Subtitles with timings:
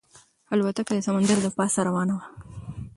[0.53, 2.23] الوتکه د سمندر له پاسه روانه وه.